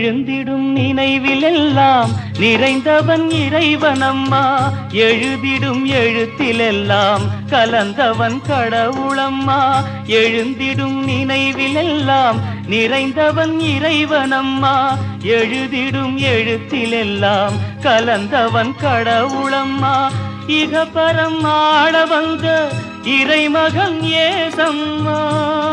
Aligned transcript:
எழுந்திடும் 0.00 0.72
நினைவில் 0.72 1.42
எல்லாம் 1.42 2.10
நிறைந்தவன் 2.38 3.30
இறைவனம்மா. 3.30 4.56
எழுதிடும் 4.92 5.84
எழுத்திலெல்லாம் 5.86 7.20
கலந்தவன் 7.50 8.40
கடவுளம்மா. 8.48 9.84
எழுந்திடும் 10.06 11.08
நினைவிலெல்லாம் 11.08 12.38
நிறைந்தவன் 12.68 13.60
இறைவனம்மா. 13.60 14.98
எழுதிடும் 15.22 16.18
எழுத்திலெல்லாம் 16.18 17.52
கலந்தவன் 17.82 18.74
கடவுளம்மா. 18.82 20.10
இகபரம் 20.46 21.42
ஆட 21.42 22.04
வந்த 22.04 22.68
இறைமகன் 23.04 24.02
ஏசம்மா. 24.02 25.69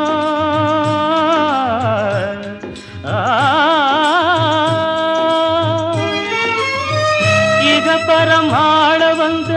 இகபரம் 8.08 8.52
ஆட 8.58 9.04
வந்த 9.14 9.54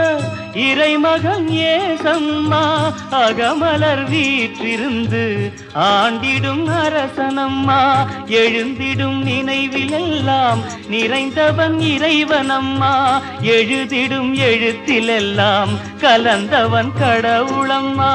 இறைமகன் 0.61 1.47
ஏசம்மா 1.73 2.63
அகமலர் 3.19 4.03
வீற்றிருந்து 4.09 5.23
ஆண்டிடும் 5.85 6.65
அரசனம்மா 6.79 7.79
எழுந்திடும் 8.41 9.21
நினைவிலெல்லாம் 9.29 10.63
நிறைந்தவன் 10.95 11.79
இறைவனம்மா 11.93 12.95
எழுதிடும் 13.55 14.33
எழுத்திலெல்லாம் 14.51 15.75
கலந்தவன் 16.01 16.93
கடவுளம்மா. 17.01 18.13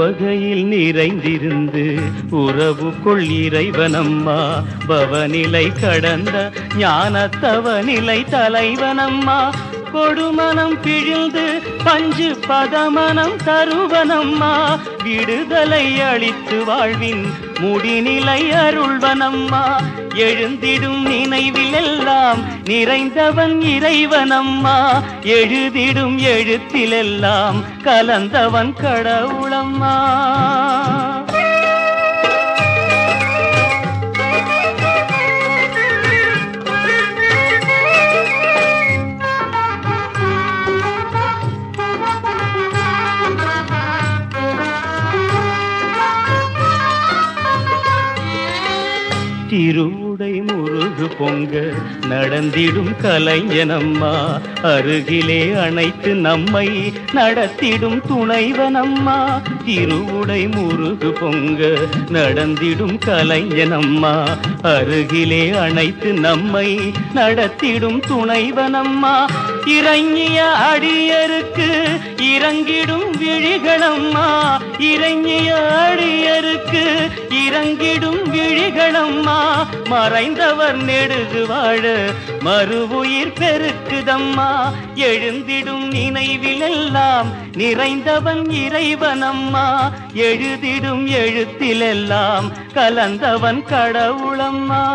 உவகையில் 0.00 0.64
நிறைந்திருந்து 0.64 2.00
உறவுக்குள் 2.30 3.26
இறைவனம்மா. 3.30 4.62
பவநிலை 4.88 5.80
கடந்த 5.80 6.52
ஞானத்தவநிலை 6.78 8.24
தலைவனம்மா. 8.30 9.52
கொடுமனம் 9.94 10.78
பிழிந்து 10.82 11.62
பஞ்சு 11.84 12.38
பதமனம் 12.48 13.36
தருவனம்மா. 13.44 14.78
விடுதலை 15.02 16.00
அளித்து 16.00 16.64
வாழ்வின் 16.64 17.26
முடிநிலை 17.62 18.42
அருள்வனம்மா 18.50 19.64
எழுந்திடும் 20.14 21.02
நினைவில் 21.02 21.72
எல்லாம் 21.72 22.38
நிறைந்தவன் 22.64 23.56
இறைவனம்மா 23.74 25.02
எழுதிடும் 25.22 26.16
எழுத்திலெல்லாம் 26.36 27.58
கலந்தவன் 27.82 28.72
கடவுளம்மா. 28.82 29.94
திருவுடை 49.50 50.42
முருகு 50.42 51.08
பொங்க 51.18 51.70
நடந்திடும் 52.08 52.92
கலைஞனம்மா. 53.02 54.40
அருகிலே 54.62 55.52
அணைத்து 55.52 56.14
நம்மை 56.14 56.92
நடத்திடும் 57.12 58.00
துணைவனம்மா. 58.10 59.42
திருவுடை 59.64 60.48
முருகு 60.48 61.12
பொங்க 61.12 61.70
நடந்திடும் 62.08 62.98
கலைஞனம்மா. 63.06 64.24
அருகிலே 64.62 65.50
அணைத்து 65.50 66.12
நம்மை 66.12 66.78
நடத்திடும் 67.14 68.00
துணைவனம்மா. 68.10 69.26
இறங்கிய 69.66 70.52
அடியருக்கு 70.74 71.89
இறங்கிடும் 72.40 73.12
விழிகளம்மா. 73.20 74.58
இறங்கிய 74.78 75.58
இறங்கிடும் 77.28 78.22
விழிகளம்மா. 78.32 79.66
மறைந்தவர் 79.84 80.76
நெடுகு 80.76 81.46
வாழ 81.46 82.10
மறுவுயிர் 82.44 83.32
பெருக்குதம்மா. 83.40 84.72
எழுந்திடும் 84.94 85.90
நினைவிலெல்லாம் 85.90 87.26
நிறைந்தவன் 87.56 88.50
இறைவனம்மா. 88.50 89.92
எழுதிடும் 90.14 91.06
எழுத்திலெல்லாம் 91.06 92.52
கலந்தவன் 92.74 93.64
கடவுளம்மா. 93.64 94.88